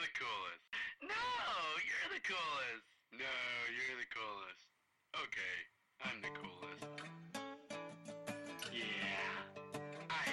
[0.00, 0.64] the coolest.
[1.02, 1.24] No,
[1.84, 2.88] you're the coolest.
[3.12, 3.36] No,
[3.76, 4.64] you're the coolest.
[5.24, 5.56] Okay,
[6.04, 6.88] I'm the coolest.
[8.72, 9.34] Yeah,
[10.08, 10.24] I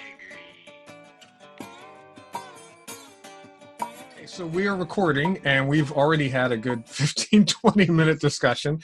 [4.16, 4.26] agree.
[4.26, 8.80] So we are recording, and we've already had a good 15, 20 minute discussion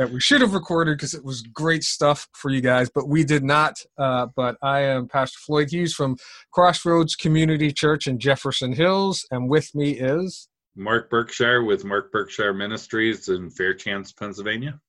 [0.00, 3.22] that we should have recorded because it was great stuff for you guys, but we
[3.22, 3.76] did not.
[3.98, 6.16] Uh, but I am Pastor Floyd Hughes from
[6.54, 10.48] Crossroads Community Church in Jefferson Hills, and with me is.
[10.74, 14.80] Mark Berkshire with Mark Berkshire Ministries in Fairchance, Pennsylvania.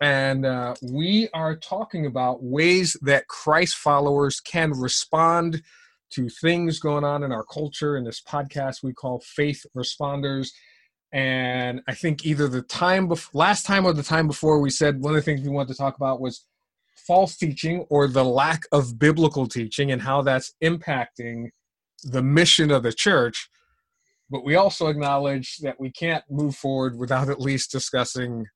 [0.00, 5.62] And uh, we are talking about ways that Christ followers can respond
[6.14, 7.96] to things going on in our culture.
[7.96, 10.48] In this podcast, we call Faith Responders.
[11.12, 15.00] And I think either the time bef- last time or the time before, we said
[15.00, 16.44] one of the things we wanted to talk about was
[17.06, 21.48] false teaching or the lack of biblical teaching and how that's impacting
[22.04, 23.48] the mission of the church.
[24.30, 28.46] But we also acknowledge that we can't move forward without at least discussing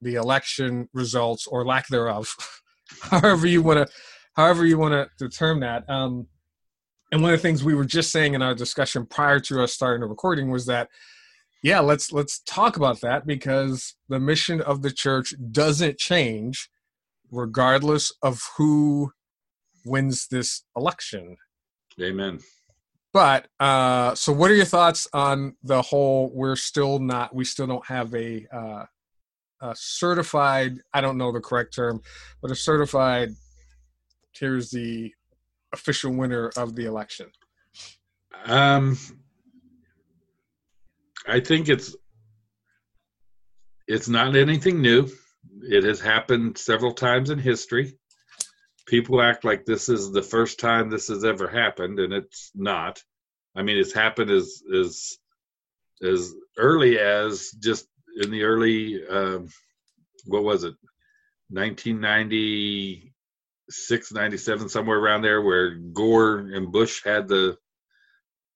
[0.00, 2.34] the election results or lack thereof,
[3.02, 3.92] however you want to,
[4.34, 5.88] however you want to term that.
[5.90, 6.28] Um,
[7.12, 9.72] and one of the things we were just saying in our discussion prior to us
[9.72, 10.88] starting the recording was that,
[11.62, 16.70] yeah, let's let's talk about that because the mission of the church doesn't change
[17.30, 19.12] regardless of who
[19.84, 21.36] wins this election.
[22.00, 22.38] Amen.
[23.12, 26.30] But uh, so, what are your thoughts on the whole?
[26.32, 27.34] We're still not.
[27.34, 28.84] We still don't have a, uh,
[29.60, 30.78] a certified.
[30.94, 32.00] I don't know the correct term,
[32.40, 33.30] but a certified.
[34.32, 35.12] Here's the
[35.72, 37.30] official winner of the election.
[38.46, 38.96] Um,
[41.26, 41.94] I think it's
[43.86, 45.08] it's not anything new.
[45.62, 47.98] It has happened several times in history.
[48.86, 53.02] People act like this is the first time this has ever happened, and it's not.
[53.54, 55.18] I mean, it's happened as as
[56.02, 57.86] as early as just
[58.22, 59.48] in the early um,
[60.26, 60.74] what was it,
[61.50, 67.56] 1996, 97, somewhere around there, where Gore and Bush had the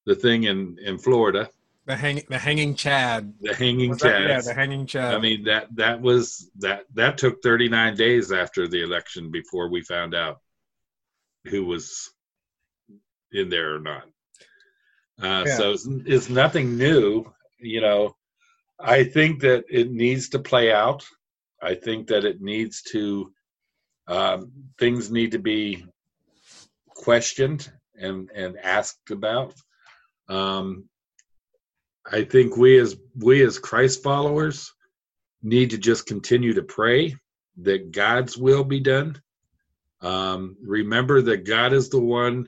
[0.07, 1.51] the thing in in Florida.
[1.87, 3.35] The hanging, the hanging Chad.
[3.41, 4.29] The hanging Chad.
[4.29, 5.15] Yeah, the hanging Chad.
[5.15, 9.83] I mean that that was that that took 39 days after the election before we
[9.83, 10.41] found out
[11.45, 12.11] who was
[13.33, 14.05] in there or not.
[15.23, 15.57] Uh, Yeah.
[15.57, 18.17] So it's, it's nothing new, you know.
[18.81, 21.05] I think that it needs to play out.
[21.63, 23.33] I think that it needs to
[24.07, 25.85] um, things need to be
[26.89, 29.55] questioned and and asked about.
[30.29, 30.89] Um,
[32.11, 34.73] I think we as we as Christ followers
[35.43, 37.17] need to just continue to pray
[37.59, 39.21] that God's will be done.
[40.01, 42.47] Um, remember that God is the one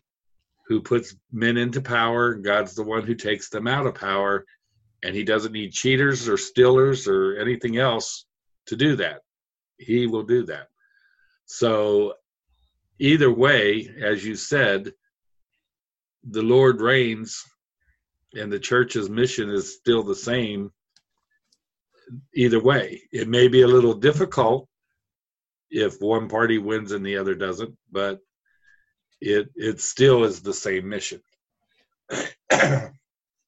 [0.67, 2.35] who puts men into power.
[2.35, 4.45] God's the one who takes them out of power,
[5.03, 8.27] and He doesn't need cheaters or stealers or anything else
[8.67, 9.21] to do that.
[9.79, 10.69] He will do that.
[11.47, 12.15] So,
[12.99, 14.93] either way, as you said,
[16.29, 17.45] the Lord reigns
[18.35, 20.71] and the church's mission is still the same
[22.35, 24.69] either way it may be a little difficult
[25.71, 28.21] if one party wins and the other doesn't but
[29.21, 31.21] it it still is the same mission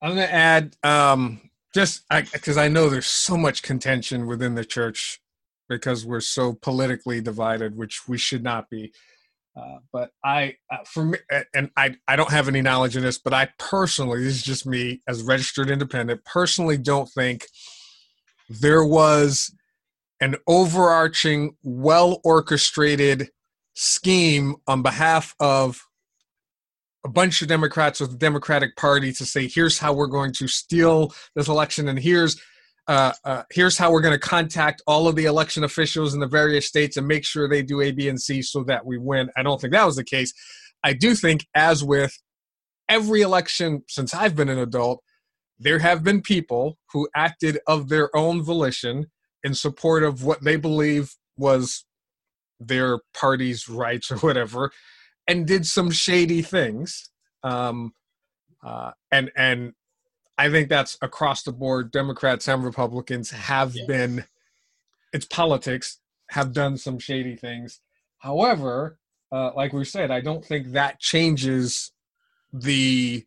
[0.00, 1.40] I'm going to add um,
[1.74, 5.20] just because I, know there's so much contention within the church
[5.68, 8.92] because we're so politically divided, which we should not be.
[9.56, 11.18] Uh, but I, uh, for me,
[11.54, 14.66] and I, I don't have any knowledge in this, but I personally, this is just
[14.66, 17.46] me as registered independent, personally don't think
[18.48, 19.52] there was
[20.20, 23.30] an overarching, well orchestrated
[23.74, 25.80] scheme on behalf of
[27.04, 30.48] a bunch of Democrats with the Democratic Party to say, here's how we're going to
[30.48, 32.40] steal this election, and here's
[32.88, 36.26] uh, uh, here's how we're going to contact all of the election officials in the
[36.26, 39.28] various states and make sure they do A, B, and C so that we win.
[39.36, 40.32] I don't think that was the case.
[40.82, 42.18] I do think, as with
[42.88, 45.02] every election since I've been an adult,
[45.58, 49.06] there have been people who acted of their own volition
[49.44, 51.84] in support of what they believe was
[52.58, 54.72] their party's rights or whatever,
[55.26, 57.10] and did some shady things.
[57.42, 57.92] Um,
[58.64, 59.74] uh, and and
[60.38, 61.90] I think that's across the board.
[61.90, 63.86] Democrats and Republicans have Yeah.
[63.86, 64.24] been,
[65.12, 65.98] it's politics,
[66.30, 67.80] have done some shady things.
[68.18, 68.98] However,
[69.32, 71.92] uh, like we said, I don't think that changes
[72.52, 73.26] the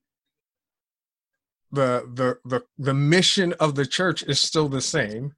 [1.72, 5.36] the the the the mission of the church is still the same.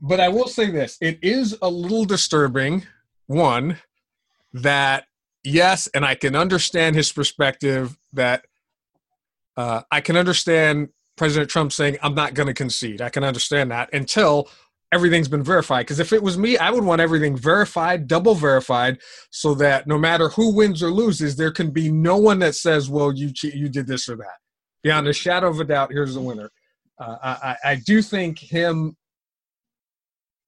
[0.00, 2.86] But I will say this: it is a little disturbing.
[3.26, 3.78] One
[4.52, 5.06] that
[5.42, 8.44] yes, and I can understand his perspective that
[9.56, 13.00] uh, I can understand President Trump saying, I'm not going to concede.
[13.00, 14.48] I can understand that until
[14.92, 15.86] everything's been verified.
[15.86, 18.98] Because if it was me, I would want everything verified, double verified,
[19.30, 22.88] so that no matter who wins or loses, there can be no one that says,
[22.88, 24.38] well, you, you did this or that.
[24.82, 26.50] Beyond a shadow of a doubt, here's the winner.
[26.98, 28.96] Uh, I, I do think him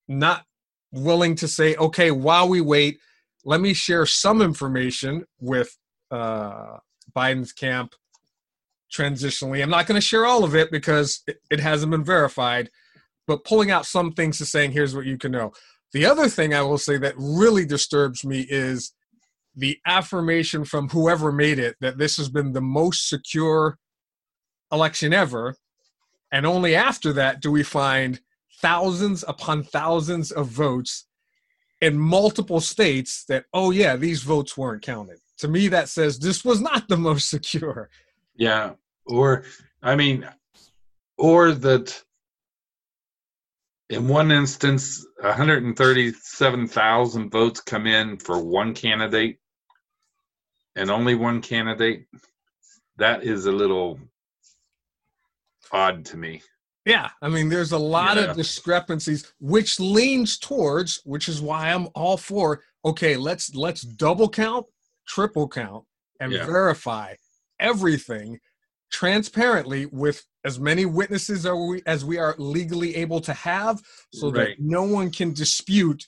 [0.08, 0.44] not
[0.92, 2.98] willing to say, okay, while we wait,
[3.44, 5.76] let me share some information with
[6.10, 6.76] uh,
[7.16, 7.94] Biden's camp
[8.92, 9.62] transitionally.
[9.62, 12.70] I'm not going to share all of it because it, hasn't been verified,
[13.26, 15.52] but pulling out some things to saying, here's what you can know.
[15.92, 18.92] The other thing I will say that really disturbs me is
[19.54, 23.78] the affirmation from whoever made it that this has been the most secure
[24.70, 25.56] election ever.
[26.30, 28.20] And only after that do we find
[28.60, 31.06] thousands upon thousands of votes
[31.80, 35.18] in multiple states that, oh, yeah, these votes weren't counted.
[35.38, 37.90] To me, that says this was not the most secure.
[38.36, 38.72] Yeah.
[39.06, 39.44] Or,
[39.82, 40.28] I mean,
[41.18, 42.02] or that
[43.88, 49.38] in one instance, 137,000 votes come in for one candidate
[50.74, 52.06] and only one candidate.
[52.98, 54.00] That is a little
[55.70, 56.42] odd to me.
[56.84, 58.24] Yeah, I mean, there's a lot yeah.
[58.24, 62.62] of discrepancies, which leans towards, which is why I'm all for.
[62.84, 64.66] Okay, let's let's double count,
[65.08, 65.84] triple count,
[66.20, 66.46] and yeah.
[66.46, 67.14] verify
[67.60, 68.38] everything
[68.90, 73.80] transparently with as many witnesses as we, as we are legally able to have,
[74.12, 74.48] so right.
[74.48, 76.06] that no one can dispute.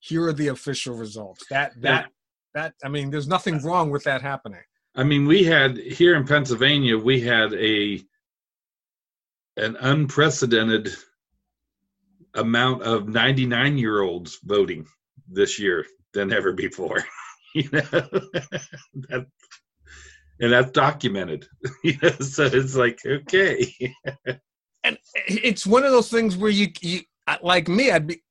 [0.00, 1.44] Here are the official results.
[1.50, 2.10] That that
[2.54, 4.60] that I mean, there's nothing wrong with that happening.
[4.94, 8.00] I mean, we had here in Pennsylvania, we had a
[9.56, 10.94] an unprecedented
[12.34, 14.86] amount of 99 year olds voting
[15.28, 15.84] this year
[16.14, 17.04] than ever before
[17.54, 19.26] you know that,
[20.40, 21.46] and that's documented.
[21.84, 23.72] You know so it's like okay.
[24.84, 24.96] And
[25.26, 27.00] it's one of those things where you, you
[27.42, 28.22] like me i'd be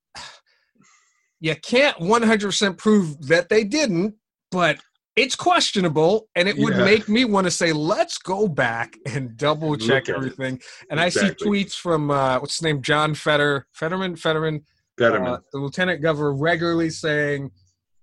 [1.39, 4.15] you can't 100% prove that they didn't
[4.49, 4.79] but
[5.17, 6.85] it's questionable and it would yeah.
[6.85, 10.61] make me want to say let's go back and double check everything.
[10.91, 11.31] And exactly.
[11.31, 12.83] i see tweets from uh, what's his name?
[12.83, 14.61] John Fetter, fetterman fetterman
[14.97, 17.49] fetterman uh, the lieutenant governor regularly saying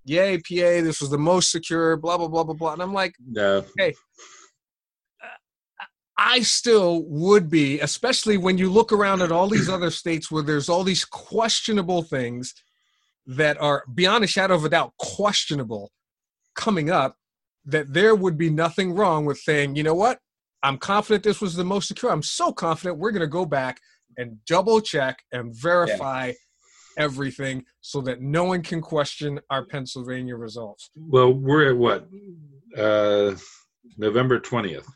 [0.04, 3.14] yay pa this was the most secure blah blah blah blah blah and i'm like
[3.26, 3.94] no hey
[5.22, 5.26] uh,
[6.16, 10.44] I still would be, especially when you look around at all these other states where
[10.44, 12.54] there's all these questionable things
[13.26, 15.90] that are beyond a shadow of a doubt questionable
[16.54, 17.16] coming up
[17.64, 20.18] that there would be nothing wrong with saying, you know what?
[20.62, 22.12] I'm confident this was the most secure.
[22.12, 23.80] I'm so confident we're going to go back
[24.16, 26.32] and double check and verify yeah.
[26.98, 30.90] Everything so that no one can question our Pennsylvania results.
[30.96, 32.08] Well, we're at what?
[32.76, 33.34] Uh,
[33.96, 34.86] November 20th.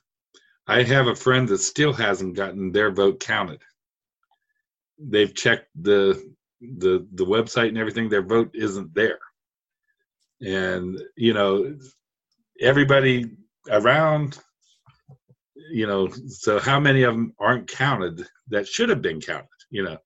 [0.67, 3.63] I have a friend that still hasn't gotten their vote counted.
[4.99, 8.09] They've checked the the the website and everything.
[8.09, 9.19] Their vote isn't there
[10.41, 11.77] and you know
[12.61, 13.27] everybody
[13.71, 14.39] around
[15.71, 19.83] you know so how many of them aren't counted that should have been counted you
[19.83, 19.97] know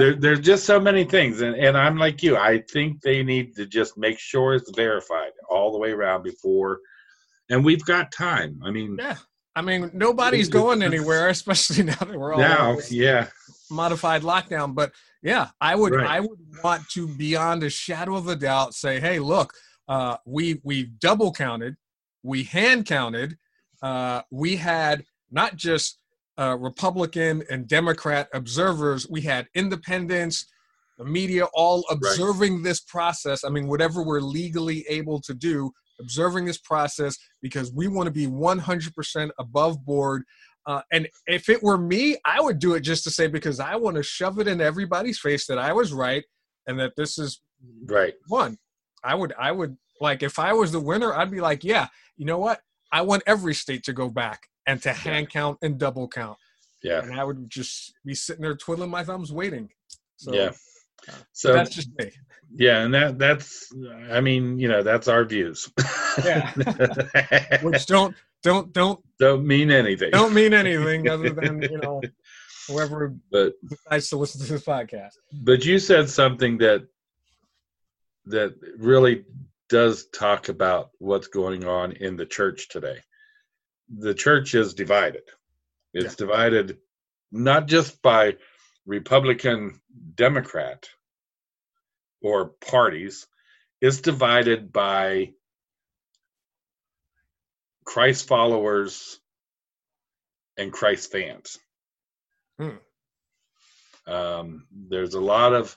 [0.00, 3.54] there, there's just so many things and, and i'm like you i think they need
[3.54, 6.80] to just make sure it's verified all the way around before
[7.50, 8.58] and we've got time.
[8.64, 9.16] I mean yeah.
[9.54, 13.28] I mean nobody's going anywhere especially now that we're all now yeah.
[13.70, 16.06] modified lockdown but yeah, I would right.
[16.06, 19.54] I would want to beyond a shadow of a doubt say, hey, look,
[19.88, 21.76] uh, we we double counted,
[22.24, 23.38] we hand counted,
[23.82, 25.98] uh, we had not just
[26.38, 30.46] uh, Republican and Democrat observers, we had independents,
[30.98, 32.64] the media all observing right.
[32.64, 33.44] this process.
[33.44, 38.12] I mean, whatever we're legally able to do, observing this process because we want to
[38.12, 40.24] be 100% above board
[40.66, 43.76] uh, and if it were me, I would do it just to say because I
[43.76, 46.24] want to shove it in everybody's face that I was right
[46.66, 47.40] and that this is
[47.86, 48.58] right one.
[49.02, 52.26] I would I would like if I was the winner, I'd be like, yeah, you
[52.26, 52.60] know what?
[52.92, 55.40] I want every state to go back and to hand yeah.
[55.40, 56.38] count and double count.
[56.82, 57.00] Yeah.
[57.00, 59.70] And I would just be sitting there twiddling my thumbs waiting.
[60.16, 60.52] So yeah.
[61.08, 62.10] Uh, so that's just me.
[62.54, 63.72] Yeah, and that that's
[64.10, 65.70] I mean, you know, that's our views.
[66.24, 66.52] yeah.
[67.62, 70.10] Which don't don't don't don't mean anything.
[70.10, 72.00] Don't mean anything other than you know
[72.68, 75.12] whoever but, decides to listen to this podcast.
[75.32, 76.86] But you said something that
[78.26, 79.24] that really
[79.68, 82.98] does talk about what's going on in the church today.
[83.96, 85.22] The church is divided.
[85.92, 86.26] It's yeah.
[86.26, 86.78] divided
[87.30, 88.36] not just by
[88.86, 89.80] Republican,
[90.14, 90.88] Democrat,
[92.20, 93.26] or parties.
[93.80, 95.32] It's divided by
[97.84, 99.18] Christ followers
[100.56, 101.58] and Christ fans.
[102.58, 102.76] Hmm.
[104.06, 105.76] Um, there's a lot of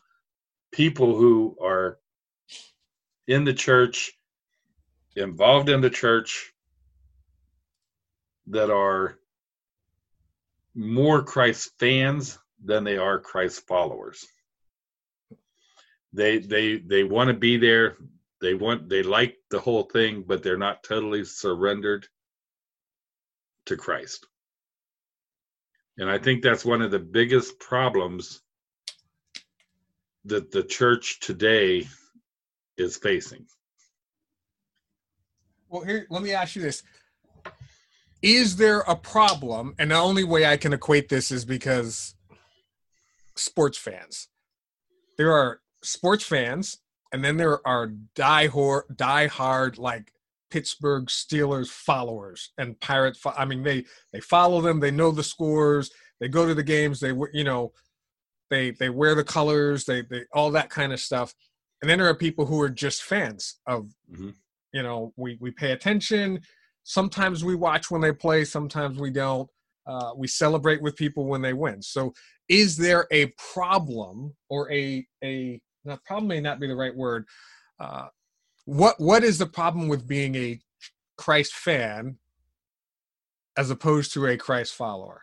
[0.71, 1.99] people who are
[3.27, 4.11] in the church,
[5.15, 6.53] involved in the church,
[8.47, 9.17] that are
[10.73, 14.25] more Christ fans than they are Christ followers.
[16.13, 17.97] They they they want to be there.
[18.41, 22.07] They want they like the whole thing, but they're not totally surrendered
[23.65, 24.25] to Christ.
[25.97, 28.41] And I think that's one of the biggest problems
[30.25, 31.87] that the church today
[32.77, 33.45] is facing.
[35.69, 36.83] Well, here, let me ask you this.
[38.25, 39.75] Is there a problem?
[39.77, 42.15] And the only way I can equate this is because
[43.35, 44.29] sports fans.
[45.17, 46.79] There are sports fans,
[47.13, 50.11] and then there are die hard, die hard like
[50.49, 53.15] Pittsburgh Steelers followers and Pirate.
[53.15, 54.79] Fo- I mean, they they follow them.
[54.79, 55.91] They know the scores.
[56.19, 56.99] They go to the games.
[56.99, 57.73] They you know,
[58.49, 59.85] they they wear the colors.
[59.85, 61.33] They they all that kind of stuff.
[61.81, 64.33] And then there are people who are just fans of, Mhm.
[64.73, 66.41] you know, we we pay attention.
[66.85, 68.45] Sometimes we watch when they play.
[68.45, 69.49] Sometimes we don't.
[69.87, 71.81] Uh, we celebrate with people when they win.
[71.81, 72.13] So,
[72.47, 75.59] is there a problem or a a
[76.05, 77.25] problem may not be the right word.
[77.79, 78.07] Uh,
[78.65, 80.59] what what is the problem with being a
[81.17, 82.17] Christ fan
[83.57, 85.21] as opposed to a Christ follower?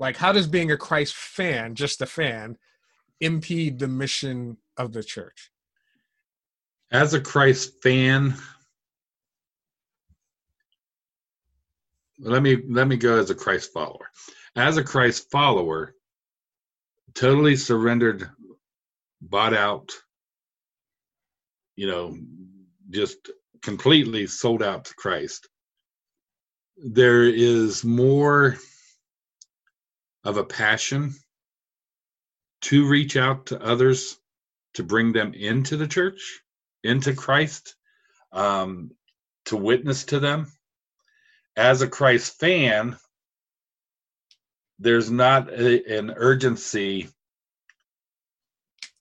[0.00, 2.56] Like, how does being a Christ fan, just a fan,
[3.20, 5.52] impede the mission of the church?
[6.90, 8.34] As a Christ fan,
[12.22, 14.10] let me let me go as a Christ follower.
[14.54, 15.94] As a Christ follower,
[17.14, 18.28] totally surrendered,
[19.20, 19.92] bought out,
[21.76, 22.16] you know,
[22.90, 23.30] just
[23.62, 25.48] completely sold out to Christ.
[26.76, 28.56] There is more
[30.24, 31.14] of a passion
[32.62, 34.18] to reach out to others
[34.74, 36.40] to bring them into the church,
[36.84, 37.74] into Christ,
[38.32, 38.92] um,
[39.46, 40.50] to witness to them.
[41.56, 42.96] As a Christ fan,
[44.78, 47.08] there's not a, an urgency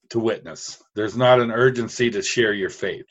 [0.09, 0.81] to witness.
[0.95, 3.05] There's not an urgency to share your faith.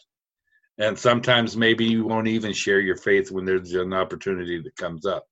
[0.78, 5.06] And sometimes maybe you won't even share your faith when there's an opportunity that comes
[5.06, 5.24] up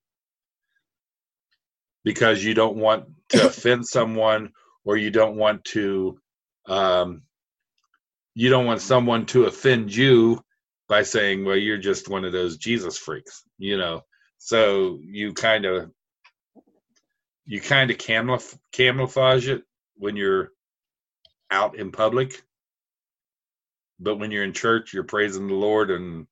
[2.05, 4.51] because you don't want to offend someone
[4.85, 6.19] or you don't want to
[6.67, 7.23] um,
[8.35, 10.41] you don't want someone to offend you
[10.89, 14.03] by saying well you're just one of those jesus freaks you know
[14.39, 15.91] so you kind of
[17.45, 19.63] you kind of camouf- camouflage it
[19.95, 20.51] when you're
[21.51, 22.43] out in public.
[23.99, 26.25] But when you're in church you're praising the lord and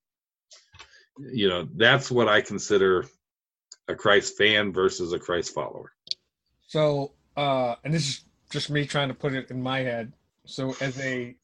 [1.18, 3.04] you know that's what i consider
[3.88, 5.92] a christ fan versus a christ follower.
[6.68, 10.12] So, uh, and this is just me trying to put it in my head.
[10.44, 11.34] So, as a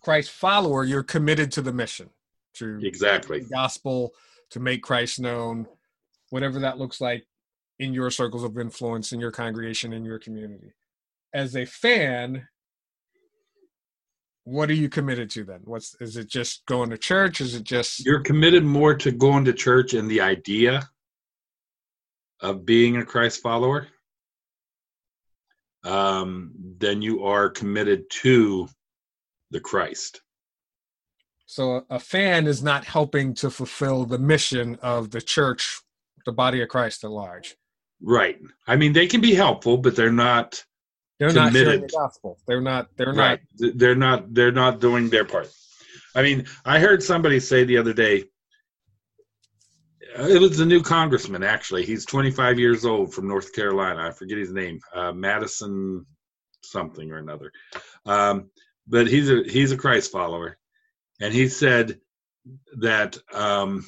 [0.00, 2.10] Christ follower, you're committed to the mission,
[2.54, 3.40] to exactly.
[3.40, 4.12] the gospel,
[4.50, 5.66] to make Christ known,
[6.30, 7.26] whatever that looks like
[7.78, 10.72] in your circles of influence, in your congregation, in your community.
[11.34, 12.48] As a fan,
[14.44, 15.60] what are you committed to then?
[15.64, 17.40] What's is it just going to church?
[17.40, 20.88] Is it just you're committed more to going to church and the idea
[22.40, 23.88] of being a christ follower
[25.84, 28.68] um, than you are committed to
[29.50, 30.20] the christ
[31.46, 35.80] so a fan is not helping to fulfill the mission of the church,
[36.24, 37.56] the body of Christ at large.
[38.02, 38.38] right.
[38.66, 40.62] I mean they can be helpful but they're not
[41.18, 42.38] They're not sharing the gospel.
[42.46, 42.88] They're not.
[42.96, 43.40] They're right.
[43.58, 45.48] Th- they're not they're not doing their part.
[46.14, 48.24] I mean i heard somebody say the other day
[50.18, 51.84] uh, it was a new congressman actually.
[51.86, 54.08] He's 25 years old from north carolina.
[54.08, 54.80] I forget his name.
[54.92, 56.04] Uh, madison
[56.64, 57.52] something or another.
[58.04, 58.50] Um,
[58.88, 60.58] but he's a he's a christ follower
[61.20, 61.98] and he said
[62.78, 63.84] that um,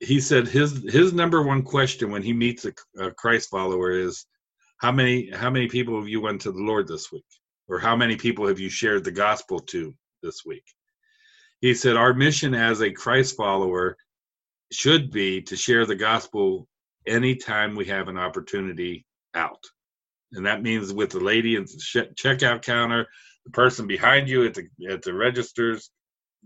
[0.00, 4.26] he said his his number one question when he meets a, a christ follower is
[4.78, 7.24] how many how many people have you went to the lord this week?
[7.66, 10.64] Or how many people have you shared the gospel to this week?
[11.62, 13.96] He said our mission as a christ follower
[14.70, 16.68] should be to share the gospel
[17.06, 19.64] anytime we have an opportunity out.
[20.32, 23.06] And that means with the lady at the checkout counter
[23.44, 25.90] the person behind you at the at the registers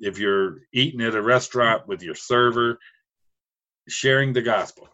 [0.01, 2.79] if you're eating at a restaurant with your server
[3.89, 4.89] sharing the gospel.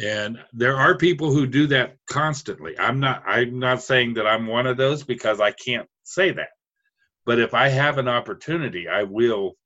[0.00, 2.78] And there are people who do that constantly.
[2.78, 6.48] I'm not i'm not saying that i'm one of those because i can't say that.
[7.26, 9.56] But if i have an opportunity i will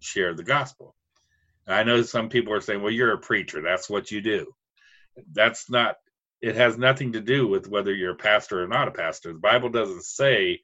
[0.00, 0.94] share the gospel.
[1.66, 3.60] I know some people are saying well you're a preacher.
[3.60, 4.46] That's what you do.
[5.32, 5.96] That's not
[6.40, 9.32] it has nothing to do with whether you're a pastor or not a pastor.
[9.32, 10.60] The Bible doesn't say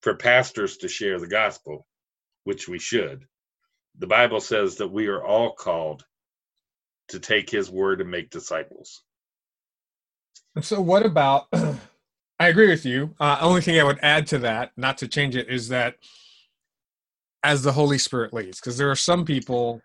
[0.00, 1.86] for pastors to share the gospel,
[2.46, 3.26] which we should.
[3.98, 6.04] The Bible says that we are all called
[7.08, 9.02] to take his word and make disciples.
[10.60, 11.48] So, what about?
[12.38, 13.14] I agree with you.
[13.18, 15.96] Uh, only thing I would add to that, not to change it, is that
[17.42, 19.80] as the Holy Spirit leads, because there are some people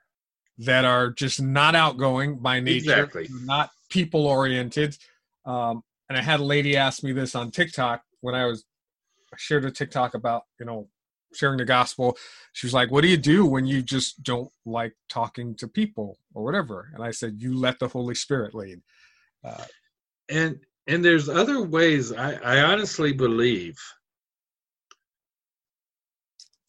[0.59, 3.27] that are just not outgoing by nature, Exactly.
[3.43, 4.95] not people oriented.
[5.45, 8.65] Um, and I had a lady ask me this on TikTok when I was
[9.33, 10.89] I shared a TikTok about you know
[11.33, 12.17] sharing the gospel.
[12.53, 16.17] She was like, "What do you do when you just don't like talking to people
[16.33, 18.81] or whatever?" And I said, "You let the Holy Spirit lead."
[19.43, 19.65] Uh,
[20.29, 23.77] And and there's other ways I, I honestly believe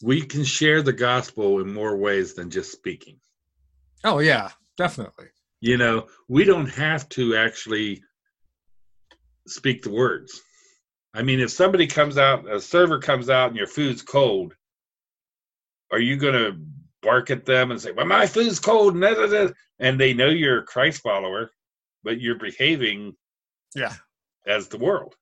[0.02, 3.18] we can share the gospel in more ways than just speaking.
[4.04, 5.26] oh yeah, definitely.
[5.60, 8.02] You know, we don't have to actually
[9.46, 10.40] speak the words.
[11.14, 14.54] I mean, if somebody comes out, a server comes out and your food's cold,
[15.90, 16.58] are you going to
[17.02, 18.94] bark at them and say, Well, my food's cold?
[18.94, 21.50] And, da, da, da," and they know you're a Christ follower,
[22.02, 23.14] but you're behaving
[23.74, 23.94] Yeah.
[24.46, 25.14] as the world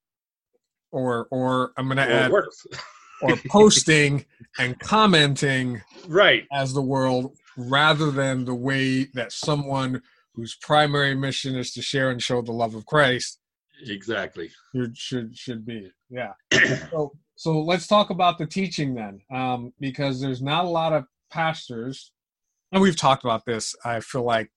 [0.93, 2.67] Or or I'm gonna add worse.
[3.23, 4.25] or posting
[4.59, 6.47] and commenting right.
[6.53, 10.03] as the world rather than the way that someone
[10.35, 13.40] whose primary mission is to share and show the love of Christ
[13.87, 14.51] Exactly.
[14.75, 15.91] should should, should be.
[16.09, 16.33] Yeah.
[16.91, 21.05] so so let's talk about the teaching then, um, because there's not a lot of
[21.31, 22.13] pastors,
[22.73, 23.75] and we've talked about this.
[23.85, 24.51] I feel like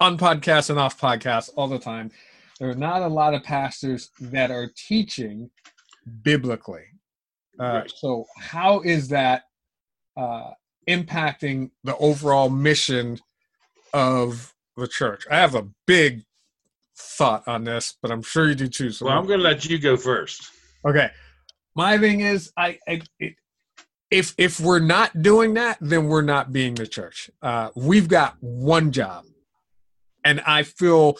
[0.00, 2.10] on podcasts and off podcasts all the time.
[2.58, 5.50] There are not a lot of pastors that are teaching
[6.22, 6.84] biblically.
[7.58, 7.92] Uh, Right.
[7.94, 9.44] So how is that
[10.16, 10.50] uh,
[10.88, 13.18] impacting the overall mission
[13.92, 15.26] of the church?
[15.30, 16.24] I have a big
[17.00, 18.90] thought on this, but I'm sure you do too.
[18.90, 20.50] So Well, I'm going to let you go first.
[20.86, 21.10] Okay.
[21.74, 23.34] My thing is, I, I it,
[24.10, 27.30] if if we're not doing that, then we're not being the church.
[27.40, 29.24] Uh, we've got one job,
[30.24, 31.16] and I feel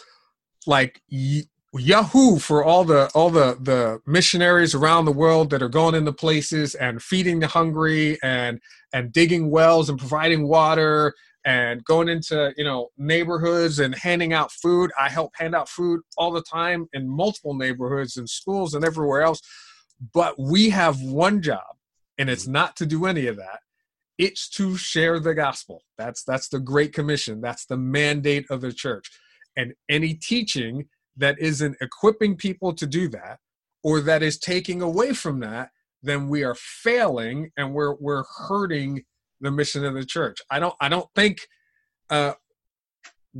[0.67, 5.69] like y- Yahoo for all the all the the missionaries around the world that are
[5.69, 8.59] going into places and feeding the hungry and
[8.91, 11.13] and digging wells and providing water
[11.45, 14.91] and going into you know neighborhoods and handing out food.
[14.99, 19.21] I help hand out food all the time in multiple neighborhoods and schools and everywhere
[19.21, 19.41] else.
[20.13, 21.75] But we have one job
[22.17, 22.53] and it's mm-hmm.
[22.53, 23.59] not to do any of that.
[24.17, 25.83] It's to share the gospel.
[25.97, 27.41] That's that's the great commission.
[27.41, 29.09] That's the mandate of the church.
[29.57, 30.85] And any teaching
[31.17, 33.39] that isn't equipping people to do that
[33.83, 35.69] or that is taking away from that
[36.03, 39.03] then we are failing and we're we're hurting
[39.41, 41.39] the mission of the church i don't i don't think
[42.09, 42.33] uh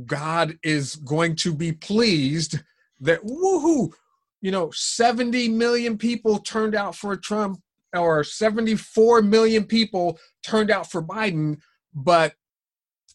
[0.06, 2.60] god is going to be pleased
[3.00, 3.92] that woohoo
[4.40, 7.60] you know 70 million people turned out for trump
[7.94, 11.58] or 74 million people turned out for biden
[11.94, 12.34] but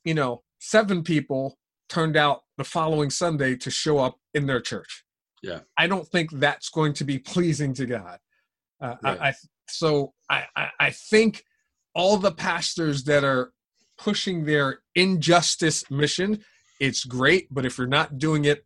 [0.04, 1.58] you know seven people
[1.90, 5.04] turned out the following sunday to show up in their church
[5.42, 5.60] Yeah.
[5.78, 8.20] i don't think that's going to be pleasing to god
[8.82, 9.20] uh, Right.
[9.20, 9.34] I, I
[9.70, 10.46] so I
[10.80, 11.44] i think
[11.98, 13.52] all the pastors that are
[13.98, 16.40] pushing their injustice mission
[16.80, 18.64] it's great but if you're not doing it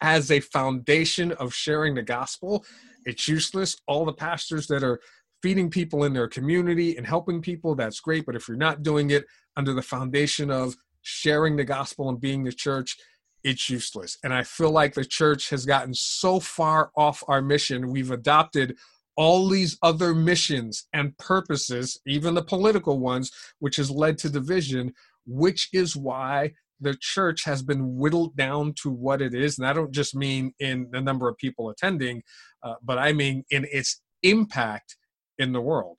[0.00, 2.64] as a foundation of sharing the gospel
[3.06, 3.76] it's useless.
[3.86, 5.00] All the pastors that are
[5.42, 9.10] feeding people in their community and helping people that's great but if you're not doing
[9.10, 9.24] it
[9.56, 12.96] under the foundation of sharing the gospel and being the church
[13.42, 14.16] it's useless.
[14.24, 17.90] And i feel like the church has gotten so far off our mission.
[17.90, 18.76] We've adopted
[19.16, 24.92] all these other missions and purposes even the political ones which has led to division
[25.26, 26.50] which is why
[26.80, 30.52] the church has been whittled down to what it is and i don't just mean
[30.58, 32.22] in the number of people attending
[32.64, 34.96] uh, but i mean in its impact
[35.38, 35.96] in the world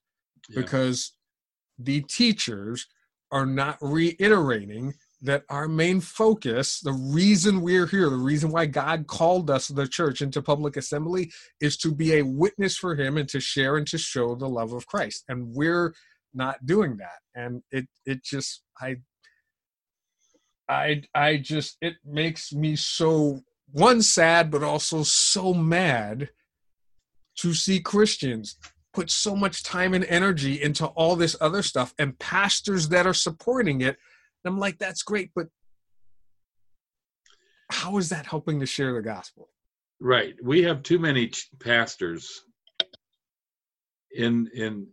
[0.50, 0.62] Yeah.
[0.62, 1.14] because
[1.80, 2.86] the teachers
[3.32, 9.08] are not reiterating that our main focus, the reason we're here, the reason why God
[9.08, 13.28] called us, the church, into public assembly, is to be a witness for Him and
[13.30, 15.24] to share and to show the love of Christ.
[15.30, 15.94] And we're
[16.34, 17.20] not doing that.
[17.34, 18.98] And it it just I
[20.70, 26.30] I I just it makes me so one sad, but also so mad
[27.38, 28.58] to see Christians
[28.94, 33.14] put so much time and energy into all this other stuff and pastors that are
[33.14, 33.98] supporting it.
[34.46, 35.48] And I'm like, that's great, but
[37.72, 39.50] how is that helping to share the gospel?
[40.00, 40.36] Right.
[40.44, 42.44] We have too many pastors
[44.12, 44.88] in in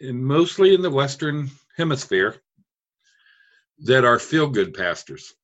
[0.00, 2.36] in mostly in the western hemisphere
[3.80, 5.34] that are feel good pastors.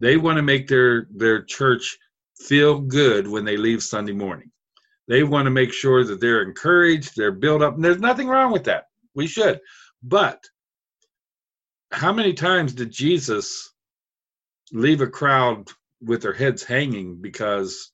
[0.00, 1.96] They want to make their their church
[2.36, 4.50] feel good when they leave Sunday morning.
[5.08, 8.52] They want to make sure that they're encouraged, they're built up, and there's nothing wrong
[8.52, 8.84] with that.
[9.14, 9.58] We should.
[10.02, 10.44] But
[11.90, 13.72] how many times did Jesus
[14.72, 17.92] leave a crowd with their heads hanging because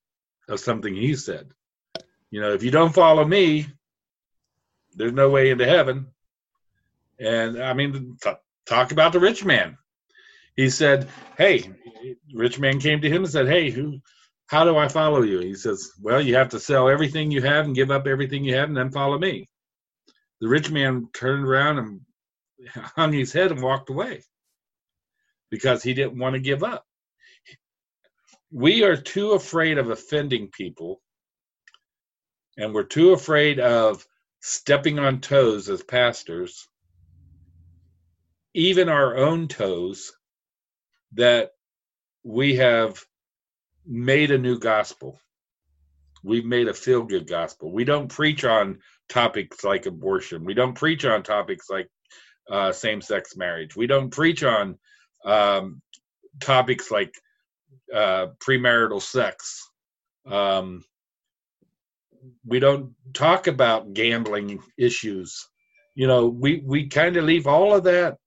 [0.49, 1.51] of something he said?
[2.31, 3.67] You know, if you don't follow me,
[4.95, 6.09] there's no way into heaven.
[7.19, 8.19] And I mean,
[8.67, 9.79] talk about the rich man.
[10.57, 11.71] He said, "Hey,
[12.35, 14.01] rich man came to him and said, "Hey, who
[14.47, 17.65] how do I follow you?" He says, "Well, you have to sell everything you have
[17.65, 19.49] and give up everything you have and then follow me."
[20.41, 22.01] The rich man turned around and
[22.97, 24.23] hung his head and walked away
[25.51, 26.85] because he didn't want to give up.
[28.51, 31.01] We are too afraid of offending people
[32.57, 34.07] and we're too afraid of
[34.41, 36.69] stepping on toes as pastors,
[38.55, 40.13] even our own toes,
[41.13, 41.51] that
[42.23, 43.05] we have
[43.87, 45.21] made a new gospel.
[46.23, 47.71] We've made a feel good gospel.
[47.73, 50.45] We don't preach on topics like abortion.
[50.45, 51.89] We don't preach on topics like
[52.51, 53.77] uh, same sex marriage.
[53.77, 54.79] We don't preach on
[55.25, 55.81] um,
[56.41, 57.15] topics like
[57.95, 59.69] uh, premarital sex.
[60.27, 60.85] Um,
[62.45, 65.49] we don't talk about gambling issues.
[65.95, 68.19] You know, we, we kind of leave all of that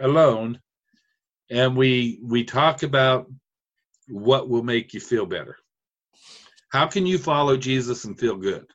[0.00, 0.60] alone
[1.50, 3.26] and we we talk about
[4.08, 5.56] what will make you feel better.
[6.70, 8.66] How can you follow Jesus and feel good?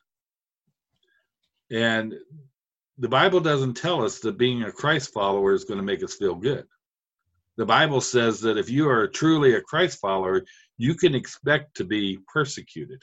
[1.70, 2.14] And
[2.98, 6.14] the Bible doesn't tell us that being a Christ follower is going to make us
[6.14, 6.66] feel good.
[7.56, 10.44] The Bible says that if you are truly a Christ follower,
[10.78, 13.02] you can expect to be persecuted.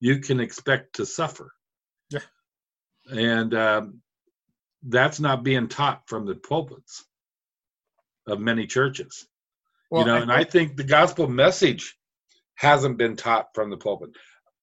[0.00, 1.52] You can expect to suffer.
[2.10, 2.20] Yeah.
[3.10, 4.00] And um,
[4.82, 7.04] that's not being taught from the pulpits
[8.26, 9.26] of many churches.
[9.90, 11.96] Well, you know, I- and I think the gospel message
[12.54, 14.10] hasn't been taught from the pulpit.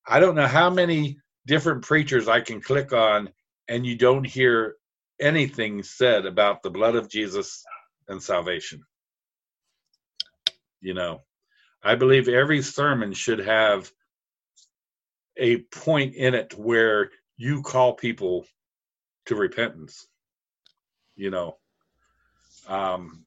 [0.07, 3.29] I don't know how many different preachers I can click on
[3.67, 4.75] and you don't hear
[5.19, 7.63] anything said about the blood of Jesus
[8.07, 8.83] and salvation.
[10.81, 11.21] You know,
[11.83, 13.91] I believe every sermon should have
[15.37, 18.45] a point in it where you call people
[19.25, 20.07] to repentance.
[21.15, 21.57] You know,
[22.67, 23.25] um,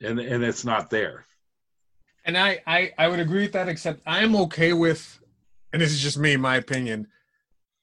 [0.00, 1.24] and and it's not there.
[2.24, 5.20] and I, I I would agree with that, except I'm okay with,
[5.72, 7.08] and this is just me, my opinion,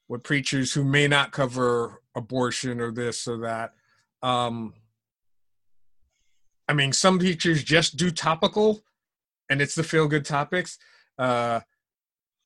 [0.08, 3.74] with preachers who may not cover abortion or this or that.
[4.22, 4.74] Um,
[6.68, 8.82] I mean, some teachers just do topical,
[9.50, 10.78] and it's the feel good topics.
[11.18, 11.62] Uh,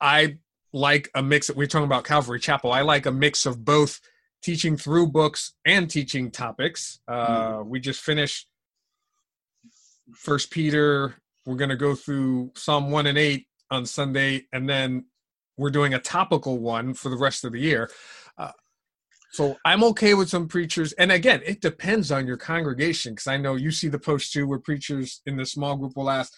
[0.00, 0.38] I
[0.72, 1.50] like a mix.
[1.50, 2.72] We're talking about Calvary Chapel.
[2.72, 4.00] I like a mix of both
[4.42, 7.00] teaching through books and teaching topics.
[7.08, 8.46] Uh, We just finished
[10.14, 11.14] First Peter.
[11.46, 15.06] We're going to go through Psalm one and eight on Sunday, and then
[15.60, 17.90] we're doing a topical one for the rest of the year.
[18.38, 18.52] Uh,
[19.32, 23.36] so I'm okay with some preachers, and again, it depends on your congregation because I
[23.36, 26.32] know you see the post too, where preachers in the small group will ask,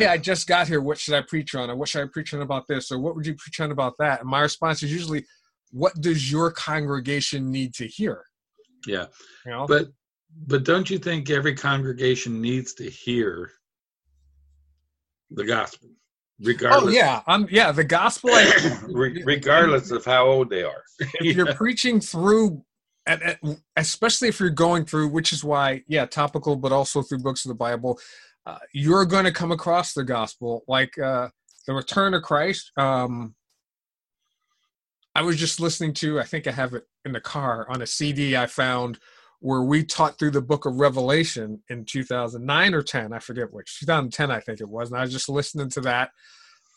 [0.00, 0.80] "Hey, I just got here.
[0.80, 1.70] What should I preach on?
[1.70, 2.90] Or what should I preach on about this?
[2.90, 5.24] Or what would you preach on about that?" And my response is usually,
[5.70, 8.24] "What does your congregation need to hear?"
[8.86, 9.06] yeah.
[9.44, 9.88] You know, But
[10.46, 13.52] but don't you think every congregation needs to hear
[15.30, 15.90] the gospel,
[16.40, 16.94] oh regardless?
[16.94, 17.72] yeah, I'm yeah.
[17.72, 18.80] The gospel, I,
[19.24, 20.82] regardless of how old they are.
[21.20, 22.62] if you're preaching through
[23.06, 27.18] and, and especially if you're going through which is why yeah topical but also through
[27.18, 27.98] books of the bible
[28.46, 31.28] uh, you're going to come across the gospel like uh,
[31.66, 33.34] the return of christ um,
[35.14, 37.86] i was just listening to i think i have it in the car on a
[37.86, 38.98] cd i found
[39.40, 43.80] where we taught through the book of revelation in 2009 or 10 i forget which
[43.80, 46.10] 2010 i think it was and i was just listening to that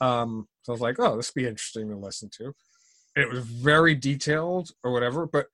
[0.02, 2.54] um, so i was like oh this would be interesting to listen to.
[3.16, 5.48] And it was very detailed or whatever but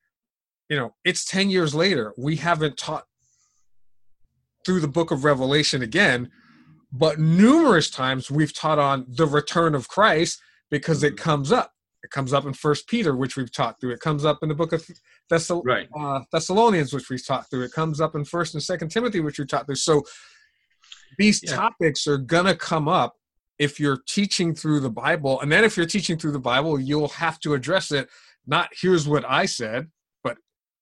[0.69, 3.05] you know it's 10 years later we haven't taught
[4.65, 6.29] through the book of revelation again
[6.91, 10.39] but numerous times we've taught on the return of christ
[10.69, 11.71] because it comes up.
[12.03, 13.91] It comes up in first peter which we've taught through.
[13.91, 14.85] It comes up in the book of
[15.31, 15.87] Thessal- Right.
[15.97, 19.39] uh, thessalonians which we've taught through it comes up in first and second timothy which
[19.39, 20.03] we've taught through so
[21.17, 21.55] these Yeah.
[21.55, 23.15] topics are gonna come up
[23.57, 27.07] if you're teaching through the bible and then if you're teaching through the bible you'll
[27.09, 28.09] have to address it
[28.45, 29.89] not here's what i said
[30.23, 30.37] but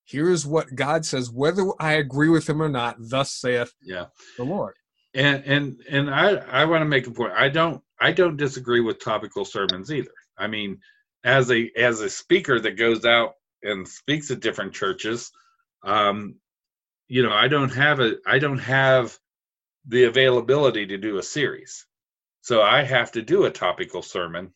[0.05, 4.07] here's what god says whether i agree with him or not thus saith Yeah.
[4.37, 4.75] the lord
[5.15, 6.29] And and and I
[6.61, 7.33] I want to make a point.
[7.33, 10.15] I don't I don't disagree with topical sermons either.
[10.39, 10.79] I mean,
[11.23, 15.31] as a as a speaker that goes out and speaks at different churches,
[15.83, 16.35] um,
[17.07, 19.17] you know, I don't have a I don't have
[19.87, 21.85] the availability to do a series.
[22.41, 24.53] So I have to do a topical sermon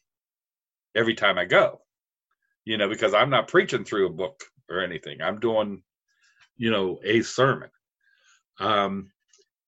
[0.96, 1.82] every time I go,
[2.66, 5.22] you know, because I'm not preaching through a book or anything.
[5.22, 5.84] I'm doing,
[6.58, 7.70] you know, a sermon.
[8.60, 9.12] Um,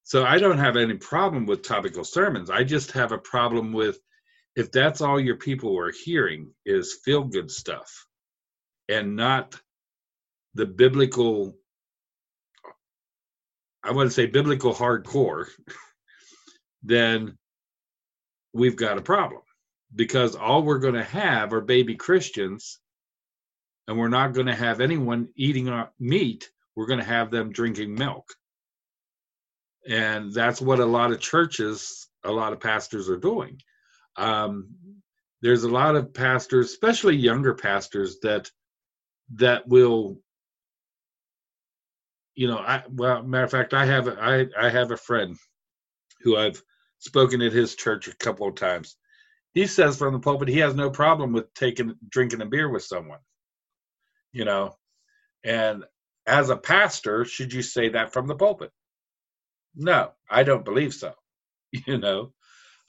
[0.03, 2.49] so I don't have any problem with topical sermons.
[2.49, 3.99] I just have a problem with
[4.55, 8.07] if that's all your people are hearing is feel good stuff
[8.89, 9.55] and not
[10.55, 11.55] the biblical
[13.81, 15.45] I want to say biblical hardcore,
[16.83, 17.37] then
[18.53, 19.41] we've got a problem
[19.95, 22.79] because all we're going to have are baby Christians
[23.87, 26.51] and we're not going to have anyone eating meat.
[26.75, 28.25] We're going to have them drinking milk.
[29.87, 33.61] And that's what a lot of churches, a lot of pastors are doing.
[34.17, 34.69] Um,
[35.41, 38.51] there's a lot of pastors, especially younger pastors, that
[39.35, 40.19] that will
[42.39, 45.37] you know, I well, matter of fact, I have I I have a friend
[46.21, 46.63] who I've
[46.99, 48.95] spoken at his church a couple of times.
[49.53, 52.83] He says from the pulpit he has no problem with taking drinking a beer with
[52.83, 53.19] someone.
[54.31, 54.77] You know,
[55.43, 55.83] and
[56.25, 58.71] as a pastor, should you say that from the pulpit?
[59.75, 61.13] No, I don't believe so.
[61.85, 62.33] You know,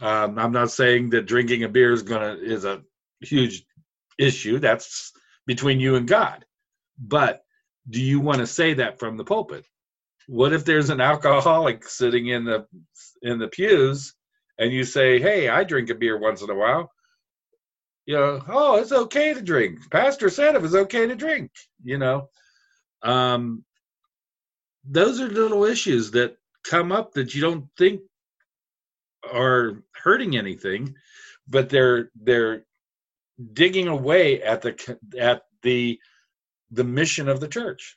[0.01, 2.83] um, I'm not saying that drinking a beer is gonna is a
[3.21, 3.65] huge
[4.19, 4.59] issue.
[4.61, 5.13] That's
[5.51, 6.45] between you and God.
[6.97, 7.43] But
[7.89, 9.67] do you want to say that from the pulpit?
[10.29, 12.69] What if there's an alcoholic sitting in the
[13.21, 14.15] in the pews
[14.61, 16.93] and you say, "Hey, I drink a beer once in a while."
[18.07, 19.91] You know, oh, it's okay to drink.
[19.91, 21.51] Pastor said it was okay to drink.
[21.83, 22.29] You know,
[23.03, 23.65] um,
[24.85, 28.03] those are little issues that come up that you don't think
[29.29, 30.95] are hurting anything,
[31.49, 32.65] but they're they're
[33.53, 35.99] digging away at the at the
[36.71, 37.97] the mission of the church.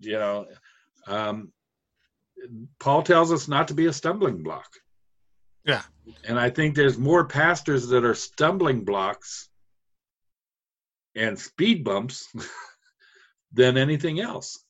[0.00, 0.46] You know,
[1.06, 1.52] um,
[2.78, 4.68] Paul tells us not to be a stumbling block.
[5.64, 5.82] Yeah.
[6.26, 9.48] And I think there's more pastors that are stumbling blocks
[11.14, 12.32] and speed bumps
[13.52, 14.64] than anything else.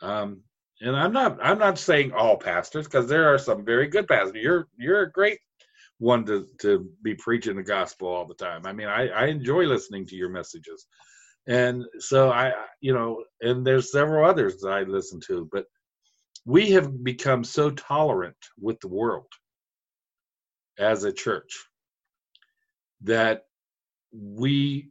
[0.00, 0.42] Um,
[0.80, 4.42] and I'm not I'm not saying all pastors because there are some very good pastors.
[4.42, 5.38] You're you're a great
[6.02, 8.66] one to to be preaching the gospel all the time.
[8.66, 10.86] I mean, I, I enjoy listening to your messages,
[11.46, 15.66] and so I you know, and there's several others that I listen to, but
[16.44, 19.28] we have become so tolerant with the world
[20.78, 21.56] as a church
[23.02, 23.44] that
[24.12, 24.90] we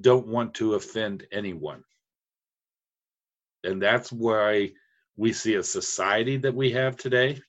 [0.00, 1.82] don't want to offend anyone.
[3.64, 4.70] And that's why
[5.16, 7.40] we see a society that we have today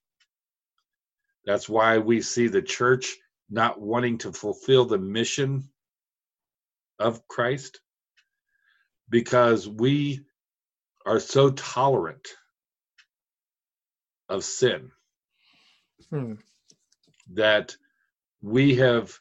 [1.49, 3.17] that's why we see the church
[3.49, 5.67] not wanting to fulfill the mission
[6.99, 7.79] of Christ
[9.09, 10.21] because we
[11.07, 12.27] are so tolerant
[14.29, 14.91] of sin
[16.12, 16.33] hmm.
[17.33, 17.75] that
[18.43, 19.17] we have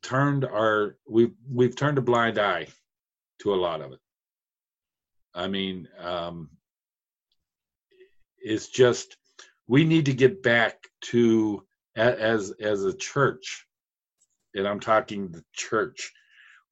[0.00, 2.68] turned our we've we've turned a blind eye
[3.40, 4.00] to a lot of it
[5.34, 6.48] i mean um
[8.38, 9.18] it's just
[9.66, 11.64] we need to get back to
[11.96, 13.66] as as a church
[14.54, 16.12] and i'm talking the church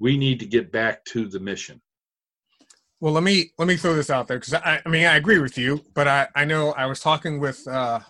[0.02, 1.80] we need to get back to the mission.
[3.00, 5.38] Well let me let me throw this out there because I, I mean i agree
[5.38, 8.00] with you but i i know i was talking with uh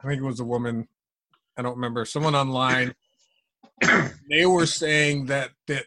[0.00, 0.88] i think it was a woman
[1.56, 2.94] i don't remember someone online.
[4.30, 5.84] They were saying that that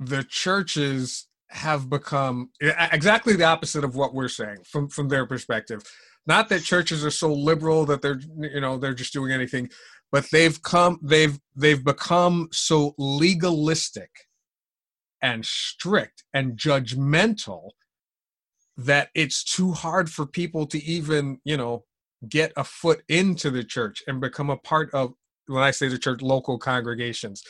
[0.00, 5.82] the churches have become exactly the opposite of what we're saying from from their perspective.
[6.26, 9.70] Not that churches are so liberal that they're you know they're just doing anything
[10.12, 14.10] but they've come they've they've become so legalistic
[15.22, 17.70] and strict and judgmental
[18.76, 21.84] that it's too hard for people to even you know
[22.28, 25.12] get a foot into the church and become a part of
[25.46, 27.42] when i say the church local congregations.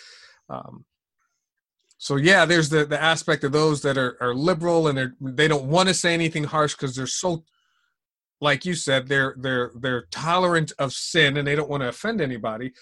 [0.48, 0.84] Um,
[2.00, 5.46] so yeah there's the the aspect of those that are, are liberal and they're they
[5.46, 7.44] don't want to say anything harsh because they're so
[8.40, 12.20] like you said they're they're they're tolerant of sin and they don't want to offend
[12.20, 12.72] anybody.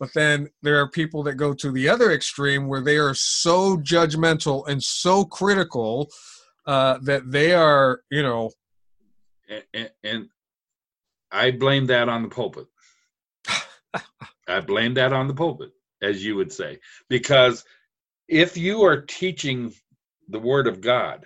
[0.00, 3.76] But then there are people that go to the other extreme where they are so
[3.76, 6.10] judgmental and so critical
[6.66, 8.50] uh, that they are you know
[9.72, 10.28] and, and
[11.30, 12.66] i blame that on the pulpit.
[14.48, 15.70] I blame that on the pulpit
[16.02, 17.64] as you would say because
[18.28, 19.72] if you are teaching
[20.28, 21.24] the word of God,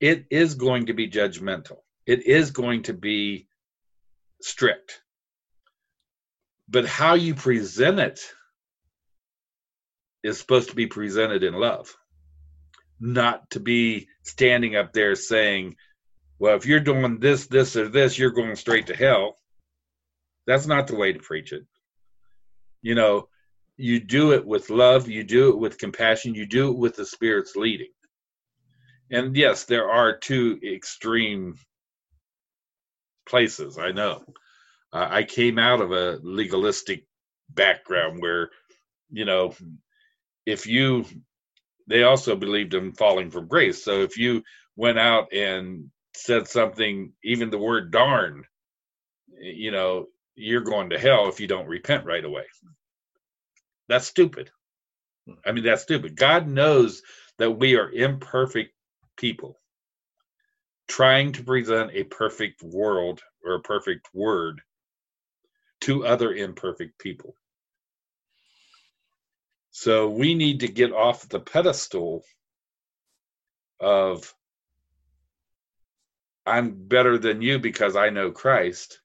[0.00, 1.78] it is going to be judgmental.
[2.06, 3.46] It is going to be
[4.42, 5.00] strict.
[6.68, 8.20] But how you present it
[10.22, 11.94] is supposed to be presented in love,
[12.98, 15.76] not to be standing up there saying,
[16.38, 19.36] well, if you're doing this, this, or this, you're going straight to hell.
[20.46, 21.64] That's not the way to preach it.
[22.82, 23.28] You know,
[23.76, 27.06] you do it with love, you do it with compassion, you do it with the
[27.06, 27.90] Spirit's leading.
[29.10, 31.56] And yes, there are two extreme
[33.26, 34.24] places, I know.
[34.92, 37.04] Uh, I came out of a legalistic
[37.50, 38.50] background where,
[39.10, 39.54] you know,
[40.46, 41.04] if you,
[41.88, 43.84] they also believed in falling from grace.
[43.84, 44.42] So if you
[44.76, 48.44] went out and said something, even the word darn,
[49.40, 50.06] you know,
[50.36, 52.44] you're going to hell if you don't repent right away.
[53.88, 54.50] That's stupid.
[55.26, 55.34] Hmm.
[55.44, 56.16] I mean, that's stupid.
[56.16, 57.02] God knows
[57.38, 58.74] that we are imperfect
[59.16, 59.60] people
[60.88, 64.60] trying to present a perfect world or a perfect word
[65.80, 67.34] to other imperfect people.
[69.70, 72.24] So we need to get off the pedestal
[73.80, 74.32] of
[76.46, 79.00] I'm better than you because I know Christ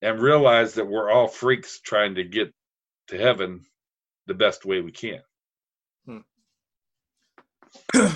[0.00, 2.54] and realize that we're all freaks trying to get
[3.08, 3.64] to heaven
[4.26, 5.20] the best way we can.
[6.06, 6.18] Hmm.